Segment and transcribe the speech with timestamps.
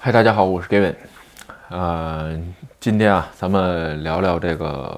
[0.00, 0.94] 嗨，大家好，我是 Gavin。
[1.70, 2.38] 呃，
[2.78, 4.96] 今天啊，咱们聊聊这个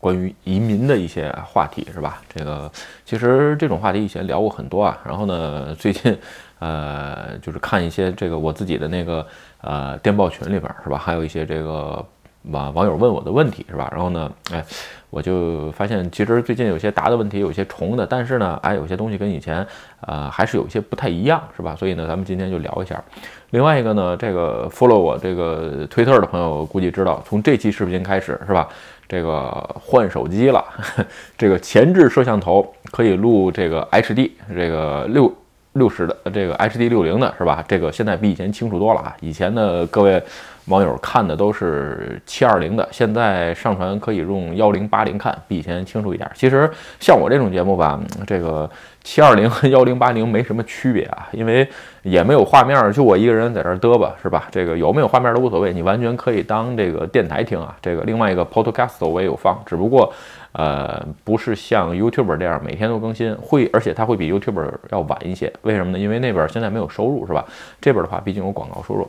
[0.00, 2.22] 关于移民的一些话题，是吧？
[2.34, 2.72] 这个
[3.04, 4.98] 其实这种话题以前聊过很多啊。
[5.04, 6.18] 然后呢， 最近
[6.60, 9.26] 呃，就是看一些这个我自己的那个
[9.60, 10.96] 呃电报群里边，是吧？
[10.96, 12.02] 还有一些这个
[12.44, 13.88] 网网友问我的问题，是吧？
[13.92, 14.64] 然后呢，哎。
[15.10, 19.66] 我就发现，其实最近有些答的问题有些重的，但是呢，哎，有些东西跟以前，
[20.02, 21.74] 呃，还是有一些不太一样，是吧？
[21.74, 23.02] 所以呢，咱们今天就聊一下。
[23.48, 28.68] 另外一个呢，这个 follow 我这个推特的朋友估计知道，从这期视频开始，是吧？
[29.08, 29.50] 这个
[29.82, 30.62] 换手机了，
[31.38, 35.34] 这个前置摄像头可以录这个 HD，这个六
[35.72, 37.64] 六十的这个 HD 六零的，是吧？
[37.66, 39.16] 这个现在比以前清楚多了啊！
[39.22, 40.22] 以前的各位。
[40.68, 46.30] 网友看的都是七二零的，现在上传可以用幺零八零看，比以前清楚一点。
[46.34, 48.68] 其实像我这种节目吧，这个
[49.02, 51.66] 七二零和幺零八零没什么区别啊，因为
[52.02, 54.46] 也没有画面，就我一个人在这嘚吧，是吧？
[54.50, 57.74] 这个有没有画面都无所谓，你完全可以当这个电台听啊。
[57.80, 60.12] 这个另外一个 Podcast 我也有放，只不过
[60.52, 65.50] 呃不是像 YouTube 这样每天都更新，会而且它会比 YouTube 要晚一些。
[65.62, 65.98] 为什么呢？
[65.98, 67.42] 因为那边现在没有收入，是吧？
[67.80, 69.08] 这边的话毕竟有广告收入。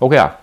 [0.00, 0.36] OK 啊。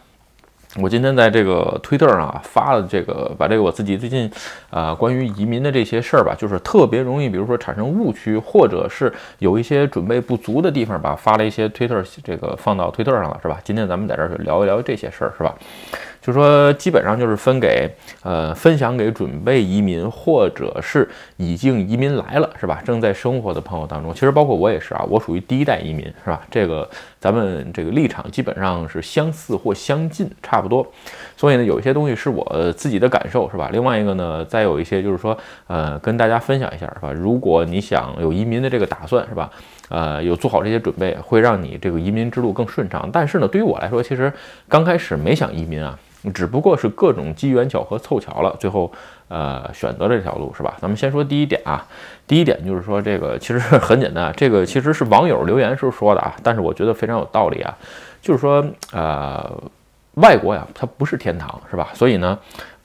[0.82, 4.30] 我今天在这个推特上啊发了这个，把这个我自己最近
[4.70, 13.58] 啊关于移民的这些事儿吧，就是特别容易，比如说产生误区，或者是有一些准备不足的地方吧，发了一些推特这个放到推特上了，是吧？
[13.64, 15.56] 今天咱们在这儿聊一聊这些事儿，是吧？
[16.26, 17.88] 就说基本上就是分给
[18.24, 22.82] 呃分享给准备移民或者是已经移民来了是吧？
[22.84, 26.42] 正在生活的朋友当中，其实包括我也是啊，我属于第一代移民是吧？
[26.50, 30.84] 这个咱们这个立场基本上是相似或相近，差不多。
[31.38, 33.70] 所以呢，有一些东西是我自己的感受是吧？
[33.72, 35.38] 另外一个呢，再有一些就是说
[35.68, 37.14] 呃跟大家分享一下是吧？
[37.14, 39.52] 如果你想有移民的这个打算是吧？
[39.90, 43.10] 呃，有做好这些准备，会让你这个移民之路更顺畅。
[43.12, 44.32] 但是呢，对于我来说，其实
[44.68, 45.98] 刚开始没想移民啊。
[46.34, 48.92] 只不过是各种机缘巧合凑巧了，最后
[49.28, 50.76] 呃选择了这条路，是吧？
[50.82, 51.86] 咱们先说第一点啊，
[52.26, 57.78] 第一点就是说这个其实很简单，这个其实是网友留言时候说的啊，但是我觉得非常有道理啊，
[58.24, 59.48] 就是说呃
[60.16, 61.90] 外国呀，它不是天堂，是吧？
[61.94, 62.36] 所以呢，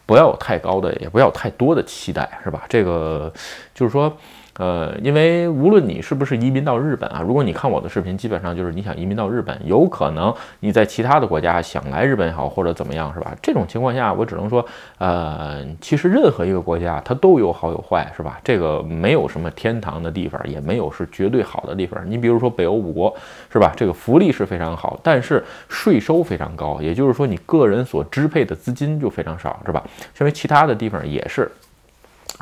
[0.04, 2.64] 不要有太高的，也不要太多的期待，是吧？
[2.68, 3.32] 这个
[3.74, 4.14] 就是说。
[4.60, 13.34] 呃，因为无论你是不是移民到日本啊，如果你看我的视频，基本上就是你想移民到日本，有可能你在其他的国家想来日本也好，或者怎么样，是吧？
[13.40, 14.62] 这种情况下，我只能说，
[14.98, 18.38] 呃，其实任何一个国家它都有好有坏，是吧？
[18.44, 21.98] 这个没有什么天堂的地方，也没有是绝对好的地方。
[22.06, 23.16] 你比如说北欧五国，
[23.50, 23.72] 是吧？
[23.74, 29.82] 这个福利是非常好，但是税收非常高，也就是说你个人所支配的资金就非常少，是吧？
[30.18, 31.50] 因为其他的地方也是。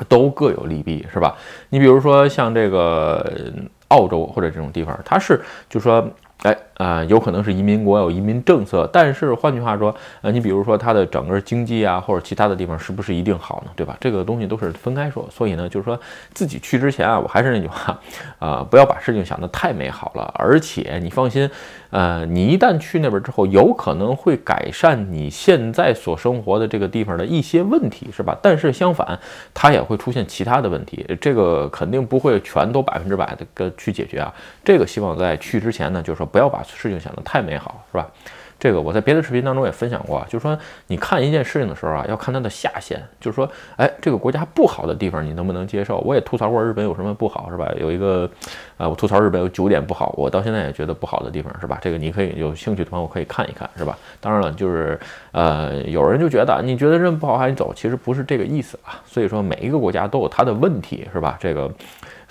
[0.07, 1.35] 都各有利弊，是吧？
[1.69, 3.51] 你比如说像这个
[3.89, 6.09] 澳洲或者这种地方，它是就说。
[6.43, 13.71] 哎，啊，有可能是移民国有移民政策，但是换句话说，呃，你比如说它的整个经济啊，或者其他的地方是不是一定好呢？
[13.75, 13.97] 对吧？
[13.99, 15.27] 这个东西都是分开说。
[15.29, 15.99] 所以呢，就是说
[16.33, 17.99] 自己去之前啊，我还是那句话，
[18.39, 20.33] 啊，不要把事情想得太美好了。
[20.37, 21.49] 而且你放心，
[21.89, 28.37] 呃，你一旦去那边之后，有可能会改善你现在所生活的这个地方的一些问题，是吧？
[28.41, 29.19] 但是相反，
[29.53, 34.33] 它也会出现其他的问题，这个肯定不会全都百分之百的跟去解决啊。
[34.63, 36.25] 这个希望在去之前呢，就是说。
[36.29, 38.09] 不要把事情想的太美好，是吧？
[38.59, 45.97] 这个我在别的视频当中也分享过，就是说你看一件事情的时候啊，要看它的下限，就是说，哎，这个国家不好的地方你能不能接受？
[45.99, 47.71] 我也吐槽过日本有什么不好，是吧？
[47.79, 48.29] 有一个，
[48.77, 51.79] 呃，我吐槽日本有九点不好，我到现在也觉得不好的地方，是吧？
[51.81, 53.97] 这个你可以有兴趣的朋友可以看一看，是吧？
[54.19, 54.99] 当然了，就是
[55.31, 58.99] 呃，有人就觉得你觉得日本不好，赶紧走，其实不是这个意思啊。
[59.05, 61.37] 所以说每一个国家都有它的问题，是吧？
[61.39, 61.71] 这个。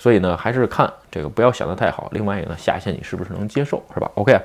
[0.01, 2.07] 所以呢，还是看这个，不要想得太好。
[2.13, 4.39] 另外一个呢，下限你是不是能接受，是吧？OK，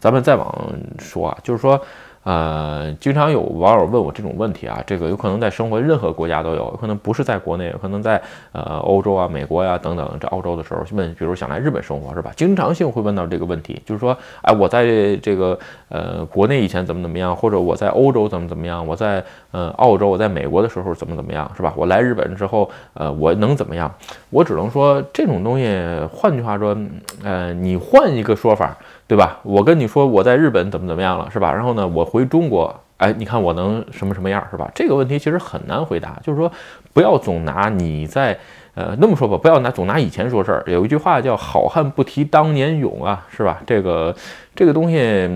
[0.00, 0.52] 咱们再往
[0.98, 1.80] 说啊，就是说。
[2.22, 8.20] 呃，经常有网友问我这种问题啊，这个有可能在生活任何国家都有，有可能不是在国内，有可能在
[8.52, 12.30] 呃欧洲啊、美国呀等等，这澳洲的时候问，比如想来日本生活是吧？
[12.36, 14.84] 经常性会问到这个问题，就是说，哎，我在
[15.16, 15.58] 这个
[15.88, 21.72] 呃国内以前怎么怎么样，或者我在欧洲怎么怎么样，我在呃澳洲、我在美国的时候怎么怎么样，是吧？
[21.76, 23.92] 我来日本之后，呃，我能怎么样？
[24.30, 25.66] 我只能说这种东西，
[26.12, 26.76] 换句话说，
[27.22, 28.76] 呃，你换一个说法。
[29.10, 29.40] 对吧？
[29.42, 31.52] 我跟你说我在日本怎么怎么样了，是吧？
[31.52, 34.70] 然后呢，我回中国，哎，你看我能什么什么样，是吧？
[34.72, 36.52] 这个问题其实很难回答，就是说，
[36.92, 38.38] 不要总拿你在。
[38.80, 40.64] 呃，那么说吧，不要拿总拿以前说事儿。
[40.66, 43.60] 有一句话叫“好汉不提当年勇”啊，是吧？
[43.66, 44.14] 这个
[44.54, 45.28] 这个东西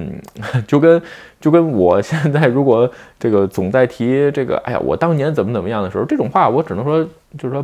[0.67, 1.03] 就跟
[1.39, 7.05] 就跟我现在如果这个总在提这个，哎呀，我当年怎么怎么样的时候，这种话我只能说
[7.37, 7.63] 就是说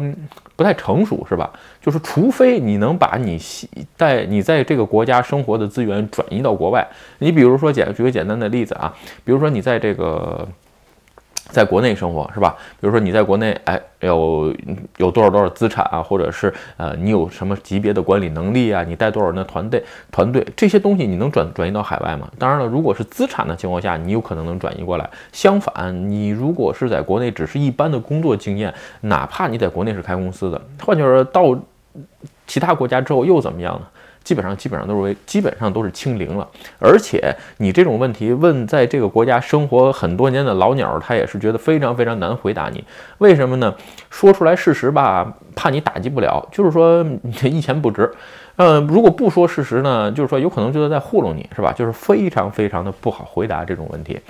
[0.55, 1.51] 不太成熟，是吧？
[1.81, 3.41] 就是除非你能把你
[3.97, 6.87] 在你在这个国家生活的资源转移到国外，
[7.21, 8.95] 你比如说简举个简单的例子啊，
[9.25, 10.47] 比如说你在这个。
[11.51, 12.57] 在国内生活是吧？
[12.81, 14.55] 比如说你在国内，哎，有
[14.97, 18.83] 有多少多少资产啊，或者是呃，你有什么级别的管理能力啊？
[18.83, 19.85] 你带多少人的团队？
[20.11, 22.31] 团队这些东西你能转转移到海外吗？
[22.39, 25.11] 当然了，如果是资产的情况下，你有可能能转移过来。
[25.33, 31.59] 相反，你如果是在国内只是一般的工作经验，哪怕你在国内是开公司的，换句话说，到
[32.47, 33.87] 其他国家之后又怎么样呢？
[34.23, 36.47] 基本上基本上都是为基本上都是清零了，
[36.79, 42.85] 而且你这种问题问在这个国家生活很多年的老鸟，他也是觉得非常非常难回答你。
[43.19, 43.75] 为什么呢？
[44.11, 48.11] 说出来事实吧，怕你打击不了，就是说你一钱不值。
[48.63, 51.73] 嗯，如果不说事实呢，就是说有可能就是在糊弄你，是吧？
[51.73, 54.21] 就是非常非常的不好回答这种问题。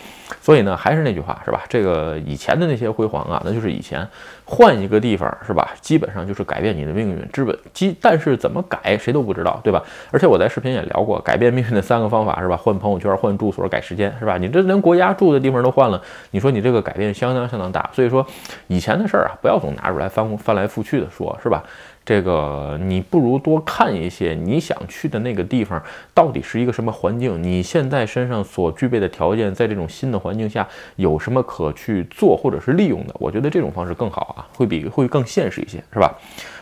[0.41, 1.63] 所以呢，还是那句话，是吧？
[1.69, 4.07] 这个以前的那些辉煌啊，那就是以前。
[4.45, 5.71] 换一个地方，是吧？
[5.81, 7.29] 基本上就是改变你的命运。
[7.33, 9.81] 基本基，但是怎么改，谁都不知道，对吧？
[10.11, 12.57] 而且我在视频也聊过改变命运的三个方法，是吧？
[12.57, 14.37] 换朋友圈，换住所，改时间，是吧？
[14.39, 16.01] 你这连国家住的地方都换了，
[16.33, 17.89] 你说你这个改变相当相当大。
[17.93, 18.27] 所以说，
[18.67, 21.63] 以前的事儿啊，不要总拿出来翻翻来覆去的说，是吧？
[22.05, 25.81] 这个你不如多看一些你想去的那个地方
[26.13, 30.67] 到底是一个什么环境，你现在身上所具备的条件，在这种新的环境下
[30.97, 33.15] 有什么可去做或者是利用的？
[33.21, 36.13] 我觉得这种方式更好啊，会比会更现实一些，是吧？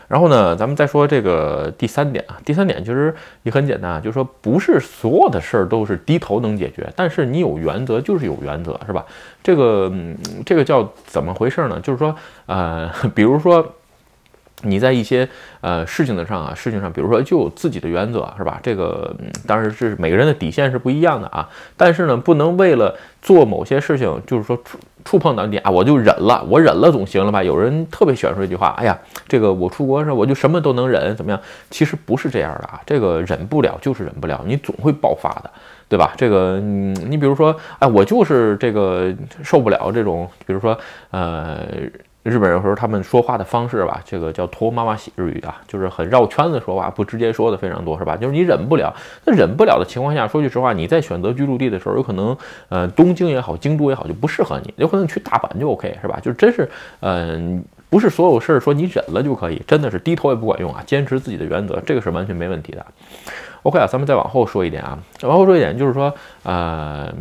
[0.07, 9.03] 然后呢，咱们再说这个第三点啊，第三点其实也很简单啊，就是说不是所有的事儿都是低头能解决，但是你有原则就是有原则，是吧？
[9.41, 9.91] 这个
[10.45, 11.79] 这个叫怎么回事呢？
[11.79, 12.15] 就是说
[12.45, 13.65] 呃， 比如说。
[14.63, 15.27] 你在一些
[15.61, 18.59] 呃事情的上啊，事情上，比如说就有自己的原则，是吧？
[18.61, 21.47] 这个嗯当然是每个人的底线是不一样的啊。
[21.77, 27.41] 但是呢，不能为了做某些事情，就是说触触碰到你啊，我就忍了，我忍了总行了吧？
[27.41, 31.39] 有人特别喜欢说一句话，哎呀，这个我出国的时候我就什么都能忍，怎么样？
[31.69, 35.49] 其实不是这样的啊，这个忍不了就是忍不了，你总会爆发的，
[35.87, 36.13] 对吧？
[36.17, 40.77] 这个你你比如说，哎，我就是这个受不了这种，比如说
[41.11, 41.59] 呃。
[42.29, 48.15] 日本人说他们说话的方式吧，这个叫托妈妈喜日语啊，就是很绕圈子说话，不直接说的非常多，是吧？
[48.15, 48.93] 就是你忍不了，
[49.25, 52.37] 那忍不了的情况下，说句实话，你在选择居住地的时候，有可能，
[52.69, 56.19] 呃，东京也好，京都也好，就不适合你，有可能你去大阪就 OK，是吧？
[56.21, 62.85] 就真是，嗯，不是所有事儿说你忍了就可以，真的是低头也不管用啊，坚持自己的原则，这个是完全没问题的。
[63.63, 67.13] OK 啊，咱们再往后说一点啊，往后说一点就是说，呃，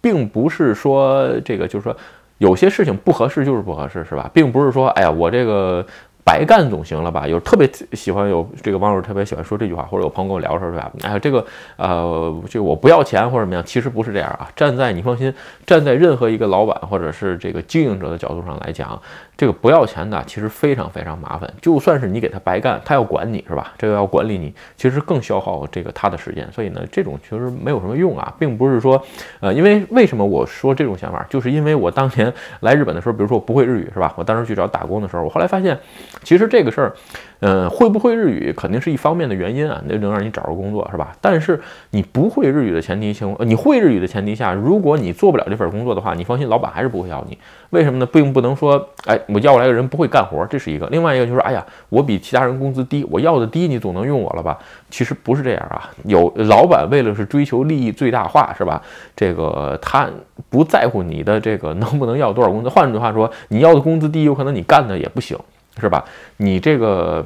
[0.00, 1.96] 并不是说这个，就是说。
[2.38, 4.30] 有些事情不合适就是不合适，是吧？
[4.32, 5.84] 并不是说，哎呀，我这个
[6.26, 7.24] 白干总行了吧？
[7.24, 10.90] 有特别喜欢有这个网友特别喜欢说这句话，或者有朋友跟我聊说，是吧？
[11.04, 11.46] 哎呀，这个
[11.76, 14.50] 呃，这我不要钱或者怎么样，其实不是这样啊。
[14.56, 15.32] 站在你放心，
[15.64, 19.00] 站在任何一个老板或者是这个经营者的角度上来讲。
[19.36, 23.74] 这个不要钱的其实非常非常麻烦，就算是你给他白干，他要管你是吧？
[23.76, 26.50] 这个要管理你，其实更消耗这个他的时间。
[26.50, 29.00] 所以呢，这种其实没有什么用啊，并不是说，
[29.40, 34.12] 呃，因为为什么我说这种想法，就是因为我当年来日本的时候，比如说我不会日语是吧？
[34.16, 35.78] 我当时去找打工的时候，我后来发现，
[36.22, 36.92] 其实这个事儿。
[37.40, 41.14] 嗯，会不会日语肯定是一方面的原因啊，那能让你找着工作是吧？
[41.20, 41.60] 但是
[41.90, 47.36] 你不会日语的前提情况，你会日语的前提下，如果你做不了这份工作的话，你放心，老板还是不会要你。
[47.70, 48.06] 为什么呢？
[48.06, 50.86] 并不能说，哎，我要来个人不会干活，这是一个。
[50.86, 54.58] 另外一个就是，哎呀，我比其他人工资低，我要的低，你总能用我了吧？
[54.88, 55.90] 其实不是这样啊。
[56.04, 58.80] 有老板为了是追求利益最大化，是吧？
[59.14, 60.08] 这个他
[60.48, 62.70] 不在乎你的这个能不能要多少工资。
[62.70, 65.38] 换句话说，你要的工资低，有可能你干的也不行。
[65.80, 66.04] 是吧？
[66.38, 67.24] 你这个，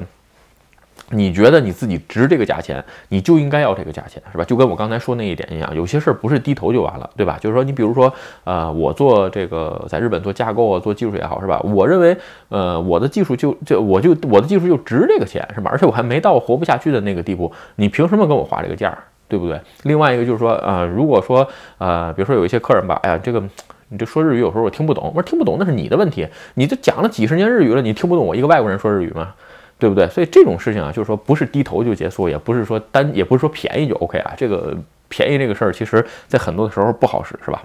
[1.09, 4.43] 你觉得你自己值这个价钱，你就应该要这个价钱，是吧？
[4.43, 7.37] 就跟我刚才说那一点一样，有些事儿不是低头就完了，对吧？
[7.41, 11.59] 就是说，你比如说，呃，我做这个在日本做架构啊，做技术也好，是吧？
[11.61, 12.15] 我认为，
[12.49, 15.69] 呃，我的技术就就我就我的技术就值这个钱，是吧？
[15.71, 19.59] 而且我还没到活不下去的那个地步，你凭什么跟我划这个价儿，对不对？
[19.83, 23.43] 另外一个就是说，呃，如果说，呃，比如说有一些客人吧，哎呀，这个。
[23.91, 29.33] 你这说日语有时候我听不懂，我说听不懂那是你的问题，你这讲了几十年日语了，你听不懂我一个外国人说日语吗？
[29.77, 30.07] 对不对？
[30.07, 34.33] 所以这种事情啊，就是说不是低头就结束，也不是说单，也不是说便宜就 OK 啊。
[34.37, 34.73] 这个
[35.09, 37.61] 便宜这个事儿，其实在很多的时候不好使，是吧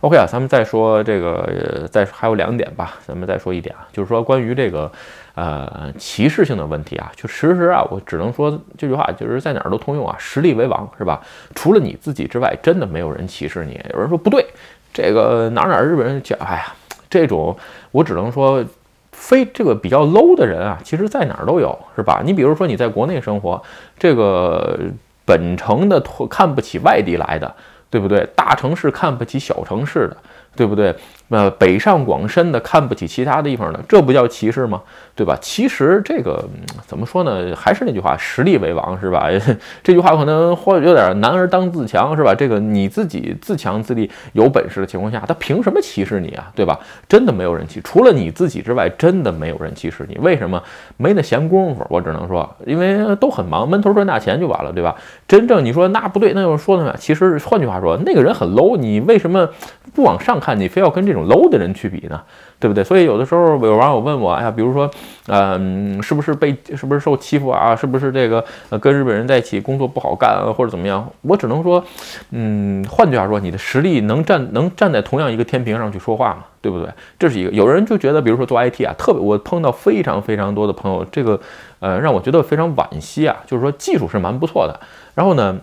[0.00, 4.90] ？OK 啊，咱们再说这个，再还有两点吧，咱们再说一点啊，就是说关于这个
[5.36, 11.22] 呃歧视性的问题啊，就其实啊，我只能说这句话就是在哪儿都通用啊，实力为王，是吧？
[11.54, 13.80] 除了你自己之外，真的没有人歧视你。
[13.94, 14.44] 有人说不对。
[14.92, 16.72] 这个哪哪日本人讲，哎呀，
[17.08, 17.56] 这种
[17.90, 18.64] 我只能说
[19.12, 22.22] 非这个比较 low 的人啊，其实在哪儿都有，是吧？
[22.24, 23.62] 你比如说你在国内生活，
[23.98, 24.78] 这个
[25.24, 27.54] 本城的看不起外地来的，
[27.88, 28.26] 对不对？
[28.34, 30.16] 大城市看不起小城市的，
[30.56, 30.94] 对不对？
[31.32, 34.82] 呃，北上广深的看不起其他地方的，这不叫歧视吗？
[35.14, 35.34] 对吧？
[35.40, 36.46] 其实这个
[36.86, 37.56] 怎么说呢？
[37.56, 39.30] 还是那句话，实力为王，是吧？
[39.82, 42.34] 这句话可能或有点男儿当自强，是吧？
[42.34, 46.52] 这个你自己自强自立，有本事的情况下，他凭什么歧视你啊？
[46.54, 46.78] 对吧？
[47.08, 50.18] 真的没有人歧，除了你自己之外，真的没有人歧视你。
[50.18, 50.62] 为什么？
[50.98, 51.82] 没那闲工夫。
[51.88, 54.94] 我只能说，因为都很忙，闷头赚大钱就完了，对吧？
[55.26, 56.94] 真正你说那不对，那又说呢？
[56.98, 59.48] 其实换句话说，那个人很 low，你为什么
[59.94, 60.60] 不往上看？
[60.60, 61.21] 你非要跟这种。
[61.24, 62.20] Low 的人去比呢，
[62.58, 62.84] 对不对？
[62.84, 64.90] 所以有的时候有网友问我，哎呀，比如说，
[65.28, 67.74] 嗯，是不是被是不是受欺负啊？
[67.76, 71.08] 是不是这个呃跟日本人在一起工作不好干啊或者怎么样？
[71.22, 71.84] 我只能说，
[72.30, 76.44] 嗯，换句话说，你的实力能站能站在同样一个天平上去说话吗？
[76.60, 76.88] 对不对？
[77.18, 77.50] 这是一个。
[77.50, 81.40] 有人就觉得，比如说做 IT 啊，特别我碰到非常非常多的朋友，这个
[81.80, 84.80] 呃让我觉得非常惋惜啊，就是说技术是蛮不错的，
[85.14, 85.58] 然后呢。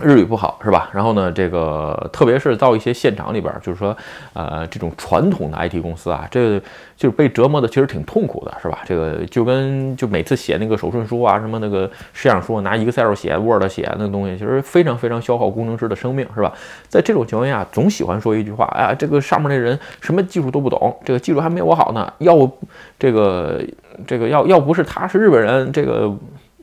[0.00, 0.88] 日语不好是吧？
[0.92, 3.94] 然后呢，这个特别是到一些现场里边，就是说，
[4.32, 6.58] 呃，这种传统的 IT 公司啊，这
[6.96, 8.78] 就是被折磨的，其实挺痛苦的，是吧？
[8.86, 16.52] 这个就跟就每次写那个手顺书啊，什么那个试样书，拿 Excel 写、Word 写那个东西，其实非常非常消耗工程师的生命，是吧？
[16.88, 22.10] 在这种情况下，总喜欢说一句话，哎呀，这个上面那人什么技术都不懂，这个技术还没我好呢。
[22.18, 22.50] 要
[22.98, 23.60] 这个
[24.06, 26.10] 这个要要不是他是日本人，这个。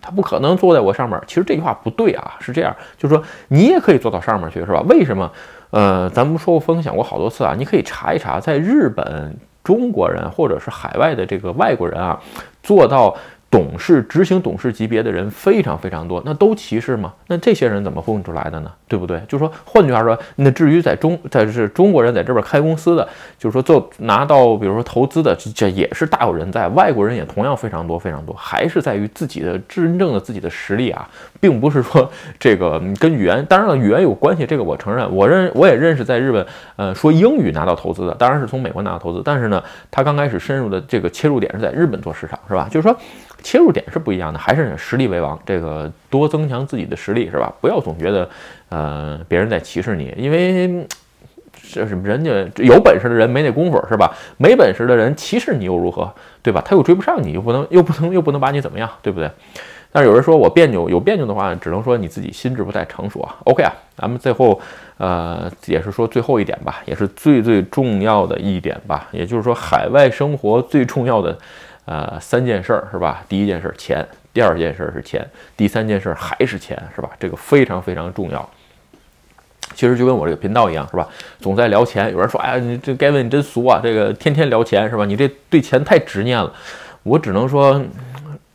[0.01, 4.81] 他不可能坐在我上面，其实这句话不对啊，是这样，就是说你也可以坐到上面去，是吧？
[4.87, 5.31] 为什么？
[5.71, 12.19] 呃，咱们说过分享过好多次啊，你可以查一查，在日本中国人或者是海外的这个外国人啊，
[12.63, 13.15] 做到。
[13.51, 17.11] 董事、执行董事级别的人非常非常多，那都歧视吗？
[17.27, 18.71] 那这些人怎么混出来的呢？
[18.87, 19.19] 对不对？
[19.27, 26.67] 就是说，换句话说，那至于在中，在是中国人在这边开公司的，就是说做拿到，比如说投资的，这也是大有人在。
[26.69, 32.07] 外国人也同样非常多非常多，还是在于自己的真正的自己的实力啊，并不是说
[32.39, 35.11] 这个跟语言，当然了，语言有关系，这个我承认。
[35.15, 42.67] 我认我也认识在日本，呃，说英语拿到投资的，当然是从美国拿到投资，但是呢，他刚开始深入的这个切入点是在日本做市场，是吧？
[42.69, 42.95] 就是说。
[43.43, 47.53] 切入点是不一样的，还是实力为王，这个多增强自己的实力是吧？
[47.61, 48.29] 不要总觉得，
[48.69, 50.87] 呃，别人在歧视你，因为
[51.71, 54.15] 这是人家有本事的人没那功夫是吧？
[54.37, 56.11] 没本事的人歧视你又如何？
[56.41, 56.61] 对吧？
[56.65, 59.29] 他又追不上你，又不能又不能又不能把你怎么样，对不对？
[59.91, 63.35] 但是有人说我别扭，有别扭的话，只能说你自己心智不太成熟啊。
[63.45, 64.61] OK 啊，咱们最后，
[64.97, 71.35] 呃，也是说最后一点吧，也是最最重要的一点吧，也就是说海外生活最重要的。
[71.89, 73.23] 呃，三件事儿是吧？
[73.27, 75.27] 第一件事钱，第二件事是钱，
[75.57, 77.09] 第三件事还是钱是吧？
[77.19, 78.47] 这个非常非常重要。
[79.73, 81.07] 其实就跟我这个频道一样是吧？
[81.39, 82.11] 总在聊钱。
[82.11, 85.03] 有人说，哎呀，你这该问你真俗啊，这个天天聊钱是吧？
[85.03, 86.53] 你这对钱太执念了。
[87.01, 87.83] 我只能说，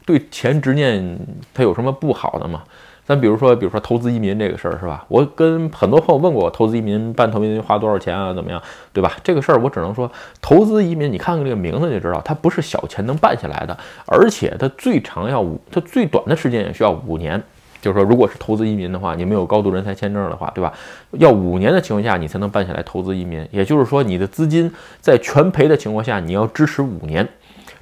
[0.07, 1.19] 对钱执念，
[1.53, 2.63] 它有什么不好的吗？
[3.07, 5.05] 咱比如说，比如说投资移民这个事儿是吧？
[5.09, 8.33] 我跟很多朋友问过，投资移民办投资移民花多少钱啊？
[8.33, 8.61] 怎么样，
[8.93, 9.13] 对吧？
[9.23, 17.43] 这个事儿我只能说，投资移民你看看这个名字就知道，它不是小钱能办下来的，而且它最长要五，它最短的时间也需要五年。
[17.83, 20.73] 就是说，如果是投资移民的话，你没有高度人才签证的话，对吧？
[21.19, 23.47] 要五年的情况下，你才能办下来投资移民。
[23.51, 27.29] 也就是说，你的资金在全赔的情况下，你要支持五年。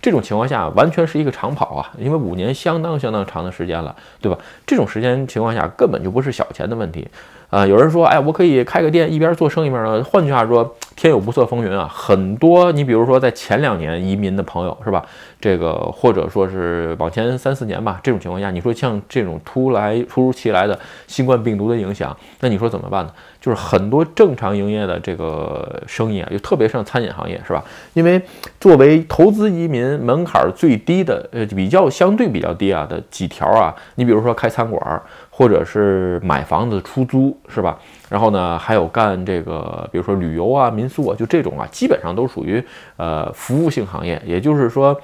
[0.02, 4.36] 这种情况下完全是一个长跑啊，因为五年相当相当长的时间了，对吧？
[4.66, 7.08] 这种时间情况下根本就不是小钱的问题。
[7.52, 10.02] 啊，有人说，哎，我可以开个店，一边做生意一边呢。
[10.02, 15.04] 换句话说，天有不测风云啊，很多你比如说在前两年移民的朋友是吧？
[15.38, 23.12] 这个或者说是往前三四年吧，这种情况下，你说像这种突来突如其来的新冠病毒的影响，那你说怎么办呢？
[23.38, 27.62] 就是很多正常营业的这个生意啊，就特别像餐饮行业是吧？
[27.92, 28.22] 因为
[28.58, 35.02] 作为投资移民门槛最低的，呃，比较相对比较低啊的几条啊，你比如说开餐馆。
[35.34, 37.78] 或者是买房子出租是吧？
[38.10, 42.62] 然后呢，还有干这个，比如说旅游啊、民宿啊，就这种啊，基本上都属于
[42.98, 44.20] 呃服务性行业。
[44.26, 44.94] 也就是说，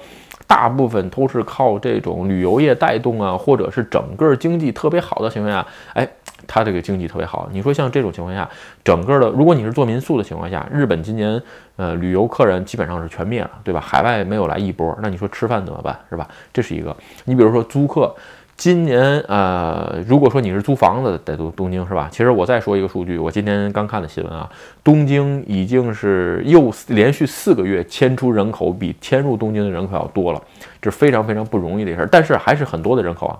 [0.45, 6.07] 大部分都是靠这种旅游业带动啊，或者是整个经济特别好的情况下，哎，
[6.45, 7.49] 它这个经济特别好。
[7.51, 8.47] 你说像这种情况下，
[8.83, 11.41] 整个的，如果你是做民宿的情况下，日本今年
[11.75, 13.79] 呃旅游客人基本上是全灭了，对吧？
[13.79, 16.27] 海外没有来一波，那你说吃饭怎么办，是吧？
[16.53, 16.95] 这是一个。
[17.25, 18.15] 你比如说租客。
[18.59, 22.09] 今年呃，如果说你是租房子在东东京是吧？
[22.11, 24.49] 其实我再说一个数据，我今天刚看的新闻啊，
[24.83, 30.41] 东京已经是又连续四个月迁出人口比迁入东京的人口要多了，
[30.81, 32.09] 这是非常非常不容易的事儿。
[32.11, 33.39] 但是还是很多的人口啊。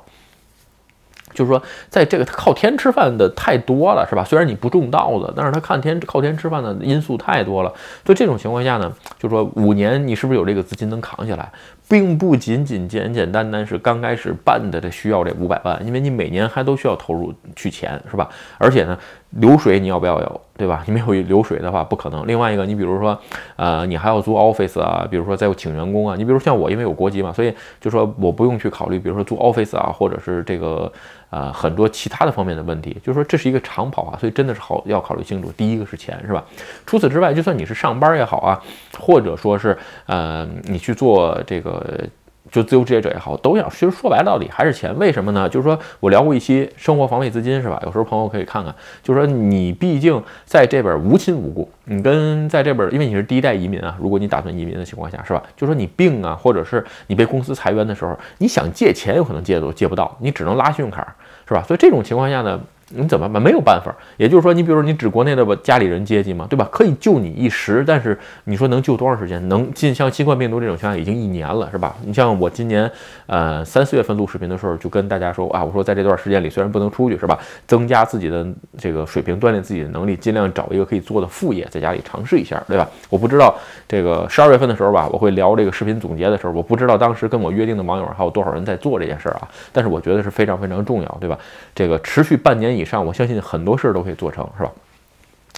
[1.31, 4.23] 就是说，在这个靠天吃饭的太多了，是吧？
[4.23, 7.69] 虽然你不种稻子，但是他看天靠天吃饭的因素太多了。
[8.05, 11.51] 所以这种情况下呢，就是说五年你是不是有这个资金能扛下来，
[11.89, 18.29] 并不仅仅简简单单是刚开始办的这需要这五百万，因为你每年还都需要投入去钱，是吧？
[18.59, 18.97] 而且呢，
[19.31, 20.83] 流水你要不要有，对吧？
[20.87, 22.27] 你没有流水的话不可能。
[22.27, 23.19] 另外一个，你比如说，
[23.55, 26.15] 呃，你还要租 office 啊，比如说再请员工啊。
[26.15, 30.91] 你比如像我，因为有国籍嘛，所以就说我不用去考虑，比如说租 office 啊，或者是这个。
[31.29, 35.51] 啊，很多其他的方面的问题，就是说这是一个长跑啊，所以真的是好要考虑清楚。
[35.55, 36.43] 第一个是钱，是吧？
[36.87, 38.59] 除此之外，就算你是上班也好啊，
[38.99, 39.77] 或者说是
[40.07, 42.05] 呃，你去做这个呃
[42.51, 43.69] 就自由职业者也好，都要。
[43.69, 44.97] 其实说白了，到底还是钱。
[44.97, 45.47] 为什么呢？
[45.47, 47.79] 就是说我聊过一期生活防卫资金，是吧？
[47.85, 55.43] 有时候朋友可以看看，就是说你毕竟在这边无亲无故，你跟在这边，因为你是第一代移民啊，如果你打算移民的情况下，是吧？
[55.55, 61.15] 就说你病啊，或者是你被公司裁员的时候，你想借钱，有可能借都借不到，你只能拉信用卡。
[61.47, 61.63] 是吧？
[61.67, 62.59] 所以这种情况下呢？
[62.89, 63.41] 你怎么办？
[63.41, 63.95] 没有办法。
[64.17, 66.67] 也就是说，你比如说你指国内的家里人接济嘛，对吧？
[66.71, 69.47] 可以救你一时，但是你说能救多长时间？
[69.49, 71.95] 能进像新冠病毒这种情况已经一年了，是吧？
[72.03, 72.89] 你像我今年
[73.27, 77.39] 呃三四月份录视频的时候，就跟大家说啊，我说在这段时间里虽然不能出去，是吧？
[77.67, 78.45] 增加自己的
[78.77, 82.87] 这个水平，锻炼自己的能力，尽量找一个可以做的副业，在家里尝试一下，对吧？
[83.09, 83.55] 我不知道
[83.87, 89.47] 这个十二月份的时候吧，我会聊这个视频总结的时候，我不知道当时跟我约定的网友还有多少人在做这件事儿啊。
[89.71, 91.37] 但是我觉得是非常非常重要，对吧？
[91.75, 93.59] 这个持续半年以以上，我相信很。
[93.69, 94.71] 多事儿都可以做成，是吧？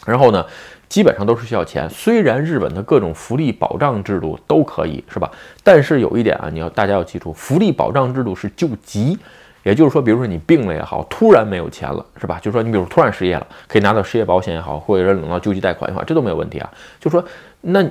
[0.06, 0.46] 然后呢，
[0.90, 1.90] 基本上都是需要钱。
[1.90, 5.32] 虽然日本的各种福利保障制度都可以，是吧？
[5.64, 9.18] 但是有一点啊，你要大家要记住，福利保障制度是救急，
[9.64, 12.38] 也就是说，比如说你病了也好，突然没有钱了，是吧？
[12.42, 16.70] 就说你比如突然失业了，可以拿到失业保险也好，或者领到救济贷款也好，这都没有问题啊。
[17.00, 17.24] 就说
[17.62, 17.82] 那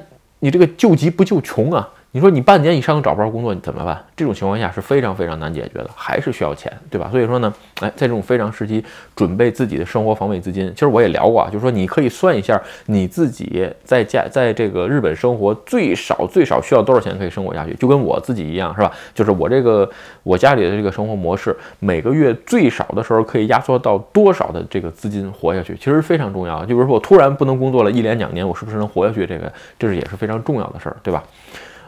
[0.40, 1.88] 你这个救急不救穷啊？
[2.12, 4.04] 你说你半年以上都找不着工作，你怎么办？
[4.16, 7.08] 这种情况下是非常非常难解决的，还是需要钱，对吧？
[7.08, 10.68] 所以说呢，哎，在这种非常时期，准备自己的生活防卫资金。
[10.74, 18.90] 其实我也聊过啊，就是说你可以算一下你自己在家在这个日本生活最少最少需要多少钱可以生活下去，就跟我自己一样，是吧？
[19.14, 19.88] 就是我这个
[20.24, 26.62] 我家里的这个生活模式，每个月最少的时候可以压缩到多少的这个资金活下去，其实非常重要。
[26.62, 29.24] 就比如说我突然不能工作了一年两年，我是不是能活下去？
[29.24, 31.22] 这个这是也是非常重要的事儿，对吧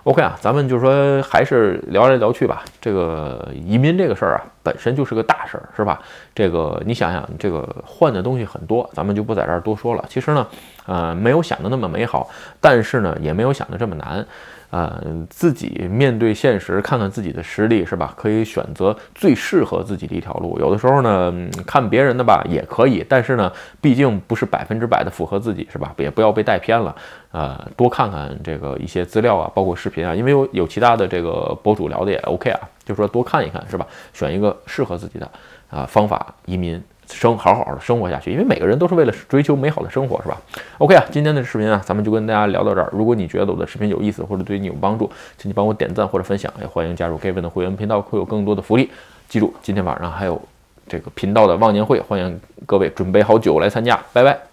[0.05, 2.65] ？OK 啊，咱们就说还是聊来聊去吧。
[2.81, 6.01] 这个移民这个事儿啊，本身就是个大事儿，是吧？
[6.35, 10.05] 这个你想想，这个换的东西很多，咱们就不在这儿多说了。
[10.09, 10.47] 其实呢，
[10.87, 12.29] 呃，没有想的那么美好，
[12.61, 14.27] 但是呢，也没有想的这么难。
[14.73, 18.15] 呃，自己面对现实，看看自己的实力，是吧？
[18.17, 20.59] 可以选择最适合自己的一条路。
[20.59, 21.31] 有的时候呢，
[21.67, 25.95] 看别人的吧也可以，但是呢，毕竟不是百分之百的符合自己，是吧？
[25.99, 26.97] 也不要被带偏了。
[27.33, 33.87] 呃，多看看这个一些资料啊，包括视频啊，因为有有其他的这个博主聊的也 OK 啊，就说多看一看，是吧？
[34.15, 35.31] 选一个适合自己的
[35.69, 36.83] 啊方法移民。
[37.13, 40.41] 生好好的生活下去，因为每个人都是为了追求美好的生活，是吧
[40.79, 42.89] ？OK 啊，今天的视频啊，咱们就跟大家聊到这儿。
[42.93, 48.91] 如果你觉得我的视频有意思或者对你有帮助，请你帮我点赞或者分享，也欢迎加入 Gavin 的会员频道，会有更多的福利。
[49.29, 50.41] 记住，今天晚上还有
[50.89, 53.99] 这个频道的忘年会，欢迎各位准备好酒来参加。
[54.13, 54.52] 拜拜。